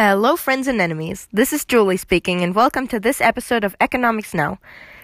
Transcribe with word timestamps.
Hello, 0.00 0.36
friends 0.36 0.68
and 0.68 0.80
enemies. 0.80 1.26
This 1.32 1.52
is 1.52 1.64
Julie 1.64 1.96
speaking, 1.96 2.44
and 2.44 2.54
welcome 2.54 2.86
to 2.86 3.00
this 3.00 3.20
episode 3.20 3.64
of 3.64 3.74
Economics 3.80 4.32
Now. 4.32 4.60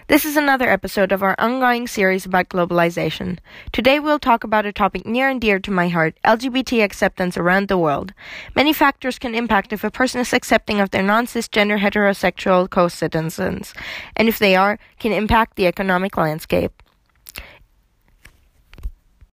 This 0.07 0.23
is 0.23 0.37
another 0.37 0.69
episode 0.69 1.11
of 1.11 1.21
our 1.21 1.35
ongoing 1.37 1.85
series 1.85 2.25
about 2.25 2.47
globalization. 2.47 3.39
Today 3.73 3.99
we'll 3.99 4.19
talk 4.19 4.45
about 4.45 4.65
a 4.65 4.71
topic 4.71 5.05
near 5.05 5.27
and 5.27 5.41
dear 5.41 5.59
to 5.59 5.69
my 5.69 5.89
heart 5.89 6.17
LGBT 6.23 6.81
acceptance 6.81 7.35
around 7.35 7.67
the 7.67 7.77
world. 7.77 8.13
Many 8.55 8.71
factors 8.71 9.19
can 9.19 9.35
impact 9.35 9.73
if 9.73 9.83
a 9.83 9.91
person 9.91 10.21
is 10.21 10.31
accepting 10.31 10.79
of 10.79 10.91
their 10.91 11.03
non 11.03 11.25
cisgender 11.25 11.77
heterosexual 11.77 12.69
co 12.69 12.87
citizens, 12.87 13.73
and 14.15 14.29
if 14.29 14.39
they 14.39 14.55
are, 14.55 14.79
can 14.99 15.11
impact 15.11 15.57
the 15.57 15.67
economic 15.67 16.15
landscape. 16.15 16.81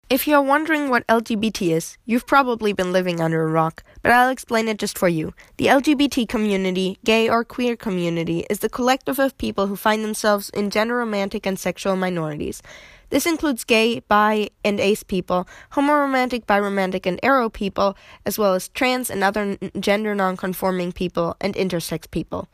If 0.09 0.29
you're 0.29 0.41
wondering 0.41 0.89
what 0.89 1.05
LGBT 1.09 1.75
is, 1.75 1.99
you've 2.05 2.29
probably 2.29 2.73
been 2.73 2.93
living 2.93 3.21
under 3.21 3.43
a 3.43 3.51
rock, 3.51 3.83
but 4.03 4.13
I'll 4.13 4.31
explain 4.31 4.69
it 4.69 4.79
just 4.79 4.97
for 4.97 5.09
you. 5.09 5.35
The 5.57 5.67
LGBT 5.67 6.29
community, 6.29 6.97
gay 7.05 7.29
or 7.29 7.43
queer 7.43 7.75
community, 7.75 8.47
is 8.49 8.61
the 8.61 8.69
collective 8.69 9.19
of 9.19 9.37
people 9.37 9.67
who 9.67 9.75
find 9.75 10.05
themselves 10.05 10.49
in 10.51 10.71
gender 10.71 10.95
romantic 10.95 11.45
and 11.45 11.59
sexual 11.59 11.97
minorities. 11.97 12.63
This 13.11 13.27
includes 13.27 13.65
gay, 13.65 13.99
bi, 13.99 14.51
and 14.65 14.79
ace 14.79 15.03
people, 15.03 15.49
homoromantic, 15.73 16.47
biromantic, 16.47 17.05
and 17.05 17.21
aro 17.23 17.53
people, 17.53 17.97
as 18.25 18.39
well 18.39 18.55
as 18.55 18.69
trans 18.69 19.11
and 19.11 19.25
other 19.25 19.59
gender 19.81 20.15
nonconforming 20.15 20.93
people 20.93 21.37
and 21.41 21.53
intersex 21.57 22.09
people. 22.09 22.49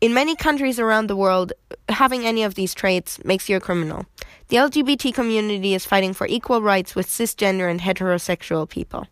In 0.00 0.14
many 0.14 0.36
countries 0.36 0.78
around 0.78 1.08
the 1.08 1.16
world, 1.16 1.52
having 1.88 2.24
any 2.24 2.44
of 2.44 2.54
these 2.54 2.72
traits 2.72 3.24
makes 3.24 3.48
you 3.48 3.56
a 3.56 3.60
criminal. 3.60 4.06
The 4.52 4.58
LGBT 4.58 5.14
community 5.14 5.72
is 5.72 5.86
fighting 5.86 6.12
for 6.12 6.26
equal 6.26 6.60
rights 6.60 6.94
with 6.94 7.08
cisgender 7.08 7.70
and 7.70 7.80
heterosexual 7.80 8.68
people. 8.68 9.06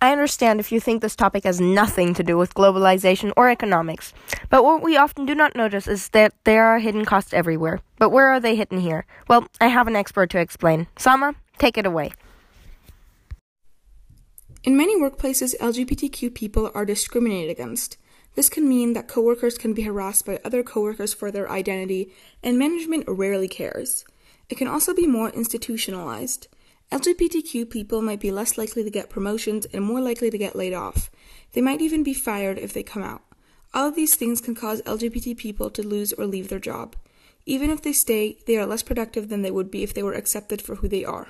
I 0.00 0.12
understand 0.12 0.60
if 0.60 0.70
you 0.70 0.78
think 0.78 1.02
this 1.02 1.16
topic 1.16 1.42
has 1.42 1.60
nothing 1.60 2.14
to 2.14 2.22
do 2.22 2.38
with 2.38 2.54
globalization 2.54 3.32
or 3.36 3.50
economics, 3.50 4.14
but 4.48 4.62
what 4.62 4.80
we 4.80 4.96
often 4.96 5.26
do 5.26 5.34
not 5.34 5.56
notice 5.56 5.88
is 5.88 6.10
that 6.10 6.32
there 6.44 6.66
are 6.66 6.78
hidden 6.78 7.04
costs 7.04 7.34
everywhere. 7.34 7.80
But 7.98 8.10
where 8.10 8.28
are 8.28 8.38
they 8.38 8.54
hidden 8.54 8.78
here? 8.78 9.06
Well, 9.26 9.48
I 9.60 9.66
have 9.66 9.88
an 9.88 9.96
expert 9.96 10.30
to 10.30 10.38
explain. 10.38 10.86
Sama, 10.96 11.34
take 11.58 11.76
it 11.76 11.84
away. 11.84 12.12
In 14.62 14.76
many 14.76 14.96
workplaces, 14.96 15.56
LGBTQ 15.58 16.32
people 16.32 16.70
are 16.76 16.84
discriminated 16.84 17.50
against. 17.50 17.96
This 18.36 18.50
can 18.50 18.68
mean 18.68 18.92
that 18.92 19.08
coworkers 19.08 19.56
can 19.56 19.72
be 19.72 19.82
harassed 19.82 20.26
by 20.26 20.38
other 20.44 20.62
coworkers 20.62 21.14
for 21.14 21.30
their 21.30 21.50
identity, 21.50 22.12
and 22.42 22.58
management 22.58 23.06
rarely 23.08 23.48
cares. 23.48 24.04
It 24.50 24.58
can 24.58 24.68
also 24.68 24.94
be 24.94 25.06
more 25.06 25.30
institutionalized. 25.30 26.46
LGBTQ 26.92 27.68
people 27.70 28.02
might 28.02 28.20
be 28.20 28.30
less 28.30 28.58
likely 28.58 28.84
to 28.84 28.90
get 28.90 29.08
promotions 29.08 29.66
and 29.72 29.82
more 29.82 30.02
likely 30.02 30.30
to 30.30 30.36
get 30.36 30.54
laid 30.54 30.74
off. 30.74 31.10
They 31.52 31.62
might 31.62 31.80
even 31.80 32.02
be 32.02 32.12
fired 32.12 32.58
if 32.58 32.74
they 32.74 32.82
come 32.82 33.02
out. 33.02 33.22
All 33.72 33.88
of 33.88 33.96
these 33.96 34.14
things 34.14 34.42
can 34.42 34.54
cause 34.54 34.82
LGBT 34.82 35.36
people 35.38 35.70
to 35.70 35.82
lose 35.82 36.12
or 36.12 36.26
leave 36.26 36.48
their 36.48 36.58
job. 36.58 36.94
Even 37.46 37.70
if 37.70 37.80
they 37.80 37.92
stay, 37.94 38.38
they 38.46 38.58
are 38.58 38.66
less 38.66 38.82
productive 38.82 39.30
than 39.30 39.40
they 39.40 39.50
would 39.50 39.70
be 39.70 39.82
if 39.82 39.94
they 39.94 40.02
were 40.02 40.12
accepted 40.12 40.60
for 40.60 40.76
who 40.76 40.88
they 40.88 41.06
are. 41.06 41.28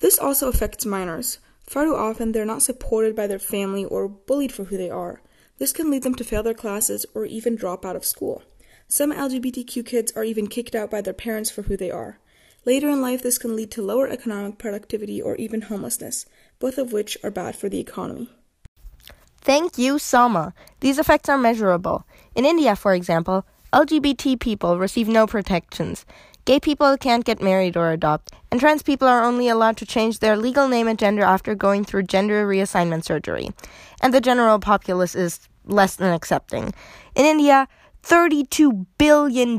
This 0.00 0.18
also 0.18 0.48
affects 0.48 0.84
minors. 0.84 1.38
Far 1.62 1.84
too 1.84 1.96
often, 1.96 2.32
they're 2.32 2.44
not 2.44 2.62
supported 2.62 3.16
by 3.16 3.26
their 3.26 3.38
family 3.38 3.86
or 3.86 4.06
bullied 4.06 4.52
for 4.52 4.64
who 4.64 4.76
they 4.76 4.90
are. 4.90 5.22
This 5.58 5.72
can 5.72 5.90
lead 5.90 6.02
them 6.02 6.14
to 6.16 6.24
fail 6.24 6.42
their 6.42 6.54
classes 6.54 7.06
or 7.14 7.24
even 7.26 7.56
drop 7.56 7.84
out 7.84 7.96
of 7.96 8.04
school. 8.04 8.42
Some 8.88 9.12
LGBTQ 9.12 9.86
kids 9.86 10.12
are 10.16 10.24
even 10.24 10.46
kicked 10.46 10.74
out 10.74 10.90
by 10.90 11.00
their 11.00 11.14
parents 11.14 11.50
for 11.50 11.62
who 11.62 11.76
they 11.76 11.90
are. 11.90 12.18
Later 12.64 12.88
in 12.88 13.00
life, 13.00 13.22
this 13.22 13.38
can 13.38 13.54
lead 13.54 13.70
to 13.72 13.82
lower 13.82 14.08
economic 14.08 14.58
productivity 14.58 15.20
or 15.20 15.36
even 15.36 15.62
homelessness, 15.62 16.26
both 16.58 16.78
of 16.78 16.92
which 16.92 17.16
are 17.22 17.30
bad 17.30 17.56
for 17.56 17.68
the 17.68 17.80
economy. 17.80 18.30
Thank 19.40 19.76
you, 19.76 19.98
Sama. 19.98 20.54
These 20.80 20.98
effects 20.98 21.28
are 21.28 21.36
measurable. 21.36 22.06
In 22.34 22.46
India, 22.46 22.74
for 22.74 22.94
example, 22.94 23.44
LGBT 23.74 24.40
people 24.40 24.78
receive 24.78 25.08
no 25.08 25.26
protections. 25.26 26.06
Gay 26.44 26.60
people 26.60 26.98
can't 26.98 27.24
get 27.24 27.40
married 27.40 27.74
or 27.74 27.90
adopt, 27.90 28.32
and 28.50 28.60
trans 28.60 28.82
people 28.82 29.08
are 29.08 29.24
only 29.24 29.48
allowed 29.48 29.78
to 29.78 29.86
change 29.86 30.18
their 30.18 30.36
legal 30.36 30.68
name 30.68 30.86
and 30.86 30.98
gender 30.98 31.22
after 31.22 31.54
going 31.54 31.84
through 31.84 32.02
gender 32.02 32.46
reassignment 32.46 33.02
surgery. 33.02 33.50
And 34.02 34.12
the 34.12 34.20
general 34.20 34.58
populace 34.58 35.14
is 35.14 35.48
less 35.64 35.96
than 35.96 36.12
accepting. 36.12 36.74
In 37.14 37.24
India, 37.24 37.66
$32 38.04 38.84
billion 38.98 39.58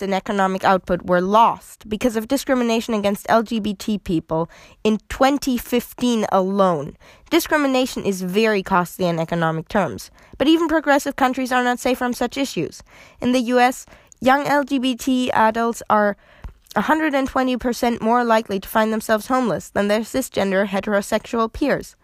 in 0.00 0.12
economic 0.12 0.64
output 0.64 1.02
were 1.02 1.20
lost 1.20 1.88
because 1.88 2.16
of 2.16 2.26
discrimination 2.26 2.94
against 2.94 3.28
LGBT 3.28 4.02
people 4.02 4.50
in 4.82 4.98
2015 5.08 6.26
alone. 6.32 6.96
Discrimination 7.30 8.02
is 8.02 8.22
very 8.22 8.64
costly 8.64 9.06
in 9.06 9.20
economic 9.20 9.68
terms, 9.68 10.10
but 10.36 10.48
even 10.48 10.66
progressive 10.66 11.14
countries 11.14 11.52
are 11.52 11.62
not 11.62 11.78
safe 11.78 11.98
from 11.98 12.12
such 12.12 12.36
issues. 12.36 12.82
In 13.20 13.30
the 13.30 13.54
US, 13.54 13.86
young 14.26 14.44
LGBT 14.44 15.30
adults 15.32 15.84
are 15.88 16.16
120% 16.74 18.00
more 18.00 18.24
likely 18.24 18.58
to 18.58 18.68
find 18.68 18.92
themselves 18.92 19.28
homeless 19.28 19.70
than 19.70 19.86
their 19.86 20.00
cisgender 20.00 20.66
heterosexual 20.66 21.50
peers. 21.50 21.94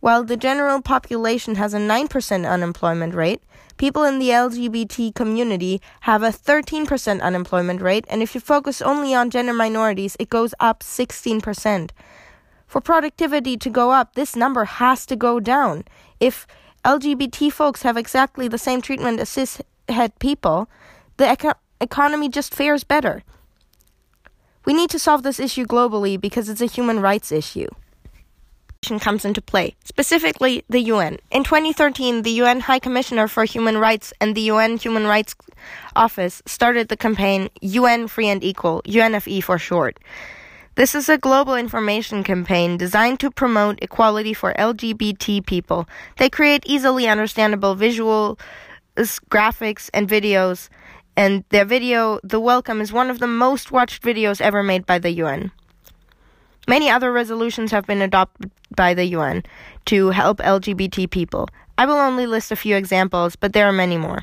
While 0.00 0.24
the 0.24 0.36
general 0.36 0.82
population 0.82 1.54
has 1.54 1.72
a 1.72 1.78
9% 1.78 2.46
unemployment 2.46 3.14
rate, 3.14 3.42
people 3.78 4.04
in 4.04 4.18
the 4.18 4.28
LGBT 4.28 5.14
community 5.14 5.80
have 6.02 6.22
a 6.22 6.28
13% 6.28 7.22
unemployment 7.22 7.80
rate, 7.80 8.04
and 8.10 8.22
if 8.22 8.34
you 8.34 8.42
focus 8.42 8.82
only 8.82 9.14
on 9.14 9.30
gender 9.30 9.54
minorities, 9.54 10.18
it 10.20 10.28
goes 10.28 10.54
up 10.60 10.80
16%. 10.80 11.90
For 12.66 12.82
productivity 12.82 13.56
to 13.56 13.70
go 13.70 13.90
up, 13.90 14.14
this 14.14 14.36
number 14.36 14.64
has 14.64 15.06
to 15.06 15.16
go 15.16 15.40
down. 15.40 15.84
If 16.20 16.46
LGBT 16.84 17.50
folks 17.50 17.82
have 17.82 17.96
exactly 17.96 18.48
the 18.48 18.58
same 18.58 18.82
treatment 18.82 19.18
as 19.18 19.30
cishet 19.30 20.12
people, 20.18 20.68
the 21.18 21.30
eco- 21.30 21.60
economy 21.80 22.28
just 22.28 22.54
fares 22.54 22.82
better. 22.82 23.22
We 24.64 24.72
need 24.72 24.90
to 24.90 24.98
solve 24.98 25.22
this 25.22 25.38
issue 25.38 25.66
globally 25.66 26.20
because 26.20 26.48
it's 26.48 26.60
a 26.60 26.66
human 26.66 27.00
rights 27.00 27.30
issue 27.30 27.68
comes 29.00 29.24
into 29.24 29.42
play, 29.42 29.74
specifically 29.84 30.64
the 30.70 30.80
UN. 30.80 31.18
In 31.30 31.44
2013, 31.44 32.22
the 32.22 32.30
UN 32.42 32.60
High 32.60 32.78
Commissioner 32.78 33.28
for 33.28 33.44
Human 33.44 33.76
Rights 33.76 34.14
and 34.20 34.34
the 34.34 34.40
UN 34.52 34.78
Human 34.78 35.04
Rights 35.04 35.34
Office 35.94 36.40
started 36.46 36.88
the 36.88 36.96
campaign 36.96 37.50
UN 37.60 38.08
Free 38.08 38.28
and 38.28 38.42
Equal, 38.42 38.80
UNFE 38.86 39.42
for 39.42 39.58
short. 39.58 39.98
This 40.76 40.94
is 40.94 41.08
a 41.08 41.18
global 41.18 41.56
information 41.56 42.22
campaign 42.22 42.78
designed 42.78 43.18
to 43.20 43.30
promote 43.30 43.82
equality 43.82 44.32
for 44.32 44.54
LGBT 44.54 45.44
people. 45.44 45.88
They 46.16 46.30
create 46.30 46.62
easily 46.64 47.08
understandable 47.08 47.74
visual 47.74 48.38
graphics 48.96 49.90
and 49.92 50.08
videos 50.08 50.68
and 51.18 51.42
their 51.48 51.64
video, 51.64 52.20
The 52.22 52.38
Welcome, 52.38 52.80
is 52.80 52.92
one 52.92 53.10
of 53.10 53.18
the 53.18 53.26
most 53.26 53.72
watched 53.72 54.04
videos 54.04 54.40
ever 54.40 54.62
made 54.62 54.86
by 54.86 55.00
the 55.00 55.10
UN. 55.10 55.50
Many 56.68 56.88
other 56.88 57.10
resolutions 57.10 57.72
have 57.72 57.86
been 57.86 58.00
adopted 58.00 58.52
by 58.76 58.94
the 58.94 59.04
UN 59.06 59.42
to 59.86 60.10
help 60.10 60.38
LGBT 60.38 61.10
people. 61.10 61.48
I 61.76 61.86
will 61.86 61.96
only 61.96 62.26
list 62.26 62.52
a 62.52 62.56
few 62.56 62.76
examples, 62.76 63.34
but 63.34 63.52
there 63.52 63.66
are 63.66 63.72
many 63.72 63.98
more. 63.98 64.22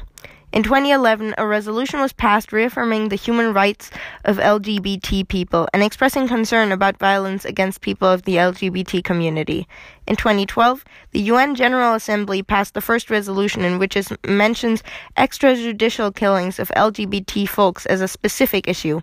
In 0.56 0.64
2011, 0.64 1.36
a 1.38 1.46
resolution 1.46 2.00
was 2.00 2.14
passed 2.14 2.54
reaffirming 2.54 3.10
the 3.10 3.18
human 3.18 3.52
rights 3.52 3.92
of 4.24 4.38
LGBT 4.38 5.28
people 5.28 5.68
and 5.74 5.84
expressing 5.84 6.30
concern 6.30 6.72
about 6.72 6.98
violence 6.98 7.44
against 7.44 7.82
people 7.82 8.08
of 8.08 8.24
the 8.24 8.38
LGBT 8.38 9.04
community. 9.04 9.68
In 10.08 10.16
2012, 10.16 10.86
the 11.12 11.20
UN 11.24 11.56
General 11.56 11.94
Assembly 11.94 12.42
passed 12.42 12.74
the 12.74 12.80
first 12.80 13.10
resolution 13.10 13.66
in 13.66 13.80
which 13.80 13.98
it 13.98 14.08
mentions 14.26 14.82
extrajudicial 15.18 16.16
killings 16.16 16.58
of 16.58 16.70
LGBT 16.70 17.50
folks 17.50 17.86
as 17.88 18.00
a 18.00 18.08
specific 18.08 18.66
issue. 18.66 19.02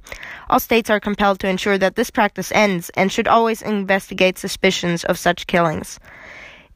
All 0.48 0.58
states 0.58 0.88
are 0.88 1.00
compelled 1.00 1.38
to 1.40 1.48
ensure 1.48 1.76
that 1.76 1.96
this 1.96 2.08
practice 2.08 2.50
ends 2.52 2.90
and 2.94 3.12
should 3.12 3.28
always 3.28 3.60
investigate 3.60 4.38
suspicions 4.38 5.04
of 5.04 5.18
such 5.18 5.46
killings. 5.46 6.00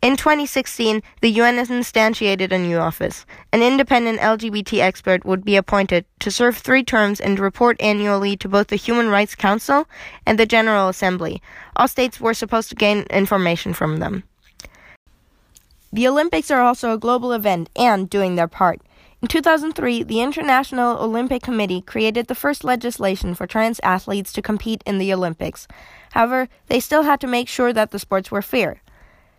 In 0.03 0.17
2016, 0.17 1.03
the 1.23 1.31
UN 1.31 1.57
has 1.57 1.71
instantiated 1.71 2.53
a 2.53 2.59
new 2.59 2.79
office. 2.79 3.25
An 3.53 3.63
independent 3.63 4.21
LGBT 4.21 4.81
expert 4.81 5.25
would 5.25 5.45
be 5.45 5.57
appointed 5.57 6.05
to 6.21 6.31
serve 6.31 6.57
three 6.57 6.85
terms 6.85 7.19
and 7.19 7.39
report 7.39 7.81
annually 7.81 8.37
to 8.37 8.49
both 8.49 8.69
the 8.69 8.77
Human 8.77 9.09
Rights 9.09 9.35
Council 9.35 9.89
and 10.27 10.39
the 10.39 10.47
General 10.47 10.89
Assembly. 10.89 11.43
All 11.77 11.89
states 11.89 12.21
were 12.21 12.35
supposed 12.35 12.69
to 12.69 12.75
gain 12.75 13.05
information 13.11 13.73
from 13.73 13.99
them. 13.99 14.25
The 15.93 16.07
Olympics 16.07 16.51
are 16.51 16.61
also 16.61 16.93
a 16.93 16.99
global 16.99 17.33
event 17.33 17.71
and 17.75 18.11
doing 18.11 18.37
their 18.37 18.49
part. 18.49 18.83
In 19.23 19.29
2003, 19.29 20.03
the 20.03 20.21
International 20.21 21.03
Olympic 21.03 21.43
Committee 21.43 21.81
created 21.81 22.27
the 22.27 22.35
first 22.35 22.65
legislation 22.65 23.35
for 23.35 23.47
trans 23.47 23.81
athletes 23.83 24.31
to 24.35 24.43
compete 24.43 24.83
in 24.85 24.99
the 24.99 25.13
Olympics. 25.13 25.67
However, 26.13 26.49
they 26.67 26.81
still 26.81 27.05
had 27.05 27.19
to 27.23 27.27
make 27.27 27.49
sure 27.49 27.73
that 27.73 27.93
the 27.93 27.99
sports 27.99 28.31
were 28.31 28.43
fair. 28.43 28.83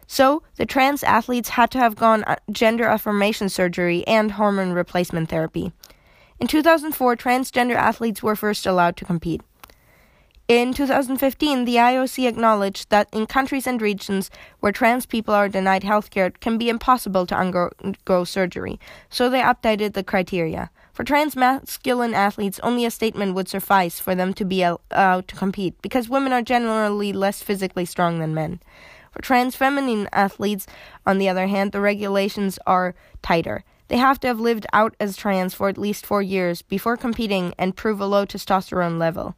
So, 0.07 0.41
the 0.55 0.65
trans 0.65 1.03
athletes 1.03 1.49
had 1.49 1.69
to 1.71 1.79
have 1.79 1.95
gone 1.95 2.23
uh, 2.23 2.37
gender 2.49 2.85
affirmation 2.85 3.49
surgery 3.49 4.07
and 4.07 4.31
hormone 4.31 4.71
replacement 4.71 5.29
therapy. 5.29 5.73
In 6.39 6.47
2004, 6.47 7.17
transgender 7.17 7.75
athletes 7.75 8.23
were 8.23 8.35
first 8.35 8.65
allowed 8.65 8.95
to 8.97 9.05
compete. 9.05 9.41
In 10.47 10.73
2015, 10.73 11.65
the 11.65 11.75
IOC 11.75 12.25
acknowledged 12.25 12.89
that 12.89 13.09
in 13.11 13.25
countries 13.25 13.67
and 13.67 13.81
regions 13.81 14.31
where 14.61 14.71
trans 14.71 15.05
people 15.05 15.33
are 15.33 15.49
denied 15.49 15.81
healthcare, 15.81 16.27
it 16.27 16.39
can 16.39 16.57
be 16.57 16.69
impossible 16.69 17.25
to 17.25 17.35
undergo 17.35 18.23
surgery, 18.23 18.79
so 19.09 19.29
they 19.29 19.41
updated 19.41 19.91
the 19.91 20.05
criteria. 20.05 20.69
For 20.93 21.03
trans 21.03 21.35
masculine 21.35 22.13
athletes, 22.13 22.61
only 22.63 22.85
a 22.85 22.91
statement 22.91 23.35
would 23.35 23.49
suffice 23.49 23.99
for 23.99 24.15
them 24.15 24.33
to 24.35 24.45
be 24.45 24.63
allowed 24.63 25.27
to 25.27 25.35
compete, 25.35 25.81
because 25.81 26.07
women 26.07 26.31
are 26.31 26.41
generally 26.41 27.11
less 27.11 27.41
physically 27.41 27.83
strong 27.83 28.19
than 28.19 28.33
men. 28.33 28.61
For 29.17 29.23
trans 29.23 29.55
feminine 29.55 30.07
athletes, 30.13 30.67
on 31.03 31.17
the 31.17 31.27
other 31.27 31.47
hand, 31.47 31.71
the 31.71 31.81
regulations 31.81 32.59
are 32.67 32.93
tighter. 33.23 33.63
They 33.87 33.97
have 33.97 34.19
to 34.19 34.27
have 34.27 34.39
lived 34.39 34.67
out 34.73 34.95
as 34.99 35.17
trans 35.17 35.55
for 35.55 35.69
at 35.69 35.77
least 35.79 36.05
four 36.05 36.21
years 36.21 36.61
before 36.61 36.97
competing 36.97 37.55
and 37.57 37.75
prove 37.75 37.99
a 37.99 38.05
low 38.05 38.27
testosterone 38.27 38.99
level. 38.99 39.35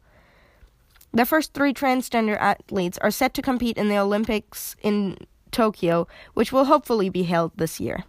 The 1.14 1.24
first 1.24 1.54
three 1.54 1.72
transgender 1.72 2.36
athletes 2.38 2.98
are 2.98 3.10
set 3.10 3.32
to 3.32 3.40
compete 3.40 3.78
in 3.78 3.88
the 3.88 3.96
Olympics 3.96 4.76
in 4.82 5.16
Tokyo, 5.50 6.06
which 6.34 6.52
will 6.52 6.66
hopefully 6.66 7.08
be 7.08 7.22
held 7.22 7.52
this 7.56 7.80
year. 7.80 8.04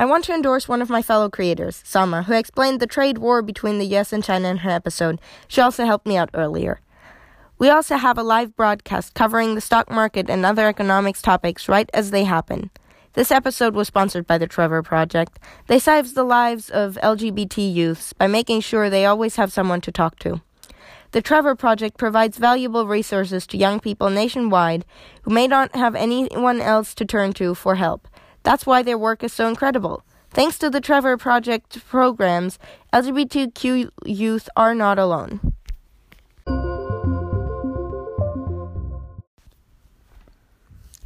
I 0.00 0.06
want 0.06 0.24
to 0.24 0.32
endorse 0.32 0.66
one 0.66 0.80
of 0.80 0.88
my 0.88 1.02
fellow 1.02 1.28
creators, 1.28 1.82
Sama, 1.84 2.22
who 2.22 2.32
explained 2.32 2.80
the 2.80 2.86
trade 2.86 3.18
war 3.18 3.42
between 3.42 3.78
the 3.78 3.96
US 3.98 4.14
and 4.14 4.24
China 4.24 4.48
in 4.48 4.56
her 4.64 4.70
episode. 4.70 5.20
She 5.46 5.60
also 5.60 5.84
helped 5.84 6.06
me 6.06 6.16
out 6.16 6.30
earlier. 6.32 6.80
We 7.58 7.68
also 7.68 7.96
have 7.96 8.16
a 8.16 8.22
live 8.22 8.56
broadcast 8.56 9.12
covering 9.12 9.54
the 9.54 9.60
stock 9.60 9.90
market 9.90 10.30
and 10.30 10.46
other 10.46 10.66
economics 10.66 11.20
topics 11.20 11.68
right 11.68 11.90
as 11.92 12.12
they 12.12 12.24
happen. 12.24 12.70
This 13.12 13.30
episode 13.30 13.74
was 13.74 13.88
sponsored 13.88 14.26
by 14.26 14.38
the 14.38 14.46
Trevor 14.46 14.82
Project. 14.82 15.38
They 15.66 15.78
save 15.78 16.14
the 16.14 16.24
lives 16.24 16.70
of 16.70 16.96
LGBT 17.02 17.70
youths 17.70 18.14
by 18.14 18.26
making 18.26 18.62
sure 18.62 18.88
they 18.88 19.04
always 19.04 19.36
have 19.36 19.52
someone 19.52 19.82
to 19.82 19.92
talk 19.92 20.18
to. 20.20 20.40
The 21.12 21.20
Trevor 21.20 21.54
Project 21.56 21.98
provides 21.98 22.38
valuable 22.38 22.86
resources 22.86 23.46
to 23.48 23.58
young 23.58 23.80
people 23.80 24.08
nationwide 24.08 24.86
who 25.24 25.34
may 25.34 25.46
not 25.46 25.74
have 25.74 25.94
anyone 25.94 26.62
else 26.62 26.94
to 26.94 27.04
turn 27.04 27.34
to 27.34 27.54
for 27.54 27.74
help. 27.74 28.08
That's 28.42 28.66
why 28.66 28.82
their 28.82 28.98
work 28.98 29.22
is 29.22 29.32
so 29.32 29.48
incredible. 29.48 30.02
Thanks 30.30 30.58
to 30.58 30.70
the 30.70 30.80
Trevor 30.80 31.16
Project 31.16 31.84
programs, 31.86 32.58
LGBTQ 32.92 33.90
youth 34.04 34.48
are 34.56 34.74
not 34.74 34.98
alone. 34.98 35.54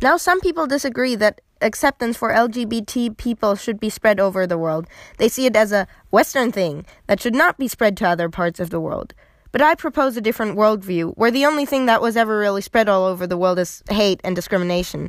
Now, 0.03 0.19
some 0.19 0.41
people 0.43 0.67
disagree 0.67 1.15
that 1.15 1.41
acceptance 1.63 2.19
for 2.19 2.31
LGBT 2.31 3.17
people 3.17 3.55
should 3.57 3.81
be 3.81 3.89
spread 3.89 4.21
over 4.21 4.47
the 4.47 4.59
world. 4.59 4.87
They 5.17 5.31
see 5.31 5.47
it 5.47 5.57
as 5.57 5.73
a 5.73 5.87
Western 6.11 6.53
thing 6.53 6.85
that 7.07 7.21
should 7.23 7.35
not 7.35 7.57
be 7.57 7.69
spread 7.69 7.97
to 7.97 8.09
other 8.09 8.29
parts 8.29 8.61
of 8.61 8.69
the 8.69 8.81
world. 8.81 9.15
But 9.51 9.63
I 9.63 9.75
propose 9.75 10.17
a 10.17 10.21
different 10.21 10.59
worldview, 10.59 11.17
where 11.17 11.31
the 11.31 11.47
only 11.47 11.65
thing 11.65 11.87
that 11.87 12.03
was 12.03 12.19
ever 12.19 12.39
really 12.39 12.61
spread 12.61 12.89
all 12.89 13.07
over 13.07 13.27
the 13.27 13.39
world 13.39 13.59
is 13.59 13.83
hate 13.89 14.21
and 14.23 14.37
discrimination. 14.37 15.09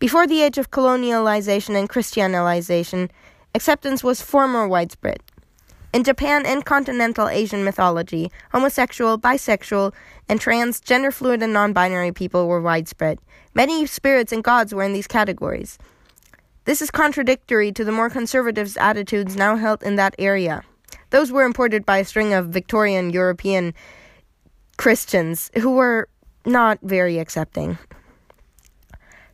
Before 0.00 0.26
the 0.26 0.40
age 0.40 0.56
of 0.56 0.70
colonialization 0.70 1.78
and 1.78 1.86
Christianization, 1.86 3.10
acceptance 3.54 4.02
was 4.02 4.22
far 4.22 4.48
more 4.48 4.66
widespread. 4.66 5.20
In 5.92 6.04
Japan 6.04 6.46
and 6.46 6.64
continental 6.64 7.28
Asian 7.28 7.64
mythology, 7.64 8.32
homosexual, 8.50 9.18
bisexual, 9.18 9.92
and 10.26 10.40
trans, 10.40 10.80
gender 10.80 11.10
fluid, 11.10 11.42
and 11.42 11.52
non 11.52 11.74
binary 11.74 12.12
people 12.12 12.48
were 12.48 12.62
widespread. 12.62 13.18
Many 13.52 13.84
spirits 13.84 14.32
and 14.32 14.42
gods 14.42 14.74
were 14.74 14.84
in 14.84 14.94
these 14.94 15.06
categories. 15.06 15.76
This 16.64 16.80
is 16.80 16.90
contradictory 16.90 17.70
to 17.72 17.84
the 17.84 17.92
more 17.92 18.08
conservative 18.08 18.74
attitudes 18.78 19.36
now 19.36 19.56
held 19.56 19.82
in 19.82 19.96
that 19.96 20.14
area. 20.18 20.62
Those 21.10 21.30
were 21.30 21.44
imported 21.44 21.84
by 21.84 21.98
a 21.98 22.06
string 22.06 22.32
of 22.32 22.48
Victorian 22.48 23.10
European 23.10 23.74
Christians 24.78 25.50
who 25.58 25.72
were 25.72 26.08
not 26.46 26.78
very 26.80 27.18
accepting. 27.18 27.76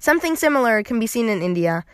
Something 0.06 0.36
similar 0.36 0.84
can 0.84 1.00
be 1.00 1.08
seen 1.08 1.28
in 1.28 1.42
India, 1.42 1.84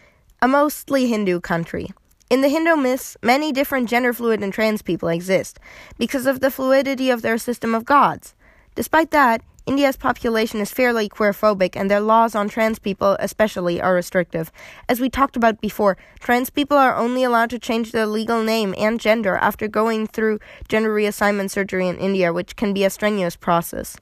a 0.42 0.46
mostly 0.46 1.06
Hindu 1.06 1.40
country. 1.40 1.94
In 2.28 2.42
the 2.42 2.50
Hindu 2.50 2.76
myths, 2.76 3.16
many 3.22 3.52
different 3.52 3.88
gender 3.88 4.12
fluid 4.12 4.42
and 4.42 4.52
trans 4.52 4.82
people 4.82 5.08
exist 5.08 5.58
because 5.96 6.26
of 6.26 6.40
the 6.40 6.50
fluidity 6.50 7.08
of 7.08 7.22
their 7.22 7.38
system 7.38 7.74
of 7.74 7.86
gods. 7.86 8.34
Despite 8.74 9.12
that, 9.12 9.40
India's 9.64 9.96
population 9.96 10.60
is 10.60 10.70
fairly 10.70 11.08
queerphobic 11.08 11.74
and 11.74 11.90
their 11.90 12.02
laws 12.02 12.34
on 12.34 12.50
trans 12.50 12.78
people 12.78 13.16
especially 13.18 13.80
are 13.80 13.94
restrictive. 13.94 14.52
As 14.90 15.00
we 15.00 15.08
talked 15.08 15.34
about 15.34 15.62
before, 15.62 15.96
trans 16.20 16.50
people 16.50 16.76
are 16.76 16.94
only 16.94 17.24
allowed 17.24 17.48
to 17.48 17.58
change 17.58 17.92
their 17.92 18.04
legal 18.04 18.42
name 18.42 18.74
and 18.76 19.00
gender 19.00 19.36
after 19.36 19.68
going 19.68 20.06
through 20.06 20.38
gender 20.68 20.94
reassignment 20.94 21.50
surgery 21.50 21.88
in 21.88 21.96
India, 21.96 22.30
which 22.30 22.56
can 22.56 22.74
be 22.74 22.84
a 22.84 22.90
strenuous 22.90 23.36
process. 23.36 23.96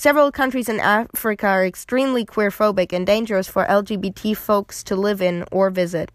Several 0.00 0.32
countries 0.32 0.70
in 0.70 0.80
Africa 0.80 1.46
are 1.46 1.66
extremely 1.66 2.24
queerphobic 2.24 2.90
and 2.90 3.06
dangerous 3.06 3.48
for 3.48 3.66
LGBT 3.66 4.34
folks 4.34 4.82
to 4.84 4.96
live 4.96 5.20
in 5.20 5.44
or 5.52 5.68
visit. 5.68 6.10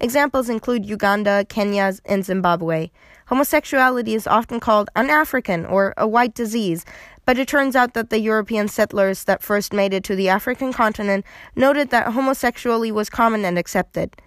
Examples 0.00 0.48
include 0.48 0.84
Uganda, 0.84 1.44
Kenya, 1.48 1.92
and 2.04 2.24
Zimbabwe. 2.24 2.90
Homosexuality 3.26 4.16
is 4.16 4.26
often 4.26 4.58
called 4.58 4.90
un 4.96 5.08
African 5.08 5.64
or 5.66 5.94
a 5.96 6.08
white 6.08 6.34
disease, 6.34 6.84
but 7.26 7.38
it 7.38 7.46
turns 7.46 7.76
out 7.76 7.94
that 7.94 8.10
the 8.10 8.18
European 8.18 8.66
settlers 8.66 9.22
that 9.22 9.40
first 9.40 9.72
made 9.72 9.94
it 9.94 10.02
to 10.02 10.16
the 10.16 10.28
African 10.28 10.72
continent 10.72 11.24
noted 11.54 11.90
that 11.90 12.08
homosexuality 12.08 12.90
was 12.90 13.08
common 13.08 13.44
and 13.44 13.56
accepted. 13.56 14.20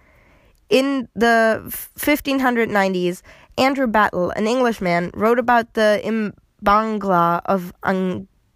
In 0.70 1.10
the 1.16 1.62
1590s, 2.00 3.24
Andrew 3.58 3.88
Battell, 3.88 4.32
an 4.38 4.48
Englishman, 4.48 5.12
wrote 5.14 5.38
about 5.38 5.74
the 5.74 6.00
Imbangala 6.02 7.42
of 7.44 7.74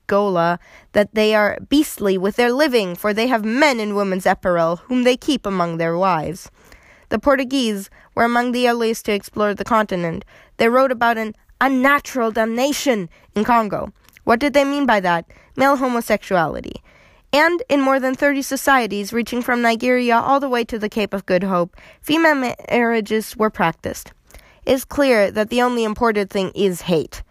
Angola 0.07 0.59
that 0.93 1.13
they 1.13 1.33
are 1.33 1.57
beastly 1.69 2.17
with 2.17 2.35
their 2.35 2.51
living, 2.51 2.95
for 2.95 3.13
they 3.13 3.27
have 3.27 3.43
men 3.43 3.79
in 3.79 3.95
women's 3.95 4.25
apparel, 4.25 4.77
whom 4.87 5.03
they 5.03 5.17
keep 5.17 5.45
among 5.45 5.77
their 5.77 5.97
wives. 5.97 6.51
The 7.09 7.19
Portuguese 7.19 7.89
were 8.13 8.23
among 8.23 8.51
the 8.51 8.67
earliest 8.67 9.05
to 9.05 9.13
explore 9.13 9.53
the 9.53 9.63
continent. 9.63 10.23
They 10.57 10.69
wrote 10.69 10.91
about 10.91 11.17
an 11.17 11.33
unnatural 11.59 12.31
damnation 12.31 13.09
in 13.35 13.43
Congo. 13.43 13.91
What 14.23 14.39
did 14.39 14.53
they 14.53 14.63
mean 14.63 14.85
by 14.85 14.99
that? 15.01 15.25
Male 15.55 15.77
homosexuality. 15.77 16.81
And 17.33 17.61
in 17.69 17.81
more 17.81 17.99
than 17.99 18.15
30 18.15 18.41
societies, 18.41 19.11
reaching 19.11 19.41
from 19.41 19.61
Nigeria 19.61 20.17
all 20.17 20.39
the 20.39 20.49
way 20.49 20.63
to 20.65 20.79
the 20.79 20.89
Cape 20.89 21.13
of 21.13 21.25
Good 21.25 21.43
Hope, 21.43 21.75
female 22.01 22.53
marriages 22.69 23.35
were 23.35 23.49
practiced. 23.49 24.13
It 24.65 24.73
is 24.73 24.85
clear 24.85 25.31
that 25.31 25.49
the 25.49 25.61
only 25.61 25.83
important 25.83 26.29
thing 26.29 26.51
is 26.55 26.81
hate. 26.81 27.23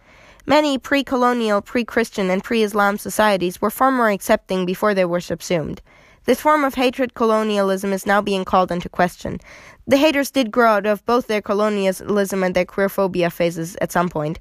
Many 0.47 0.77
pre 0.77 1.03
colonial, 1.03 1.61
pre 1.61 1.83
Christian, 1.83 2.29
and 2.29 2.43
pre 2.43 2.61
Islam 2.61 2.97
societies 2.97 3.61
were 3.61 3.71
far 3.71 3.91
more 3.91 4.09
accepting 4.09 4.65
before 4.65 4.93
they 4.93 5.05
were 5.05 5.19
subsumed. 5.19 5.81
This 6.25 6.41
form 6.41 6.63
of 6.63 6.75
hatred 6.75 7.13
colonialism 7.15 7.93
is 7.93 8.05
now 8.05 8.21
being 8.21 8.45
called 8.45 8.71
into 8.71 8.89
question. 8.89 9.39
The 9.87 9.97
haters 9.97 10.31
did 10.31 10.51
grow 10.51 10.73
out 10.73 10.85
of 10.85 11.05
both 11.05 11.27
their 11.27 11.41
colonialism 11.41 12.43
and 12.43 12.55
their 12.55 12.65
queerphobia 12.65 13.31
phases 13.31 13.75
at 13.81 13.91
some 13.91 14.09
point. 14.09 14.39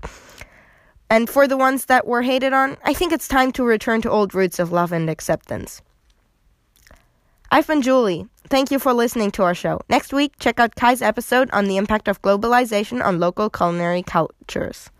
And 1.10 1.28
for 1.28 1.46
the 1.46 1.56
ones 1.58 1.86
that 1.86 2.06
were 2.06 2.22
hated 2.22 2.52
on, 2.52 2.76
I 2.84 2.94
think 2.94 3.12
it's 3.12 3.28
time 3.28 3.52
to 3.52 3.64
return 3.64 4.00
to 4.02 4.10
old 4.10 4.34
roots 4.34 4.58
of 4.58 4.72
love 4.72 4.92
and 4.92 5.08
acceptance. 5.10 5.82
I've 7.50 7.66
been 7.66 7.82
Julie. 7.82 8.26
Thank 8.48 8.70
you 8.70 8.78
for 8.78 8.92
listening 8.92 9.30
to 9.32 9.42
our 9.42 9.54
show. 9.54 9.80
Next 9.88 10.12
week, 10.12 10.32
check 10.38 10.58
out 10.58 10.74
Kai's 10.74 11.02
episode 11.02 11.50
on 11.52 11.66
the 11.66 11.76
impact 11.76 12.08
of 12.08 12.20
globalization 12.20 13.04
on 13.04 13.20
local 13.20 13.48
culinary 13.48 14.02
cultures. 14.02 14.90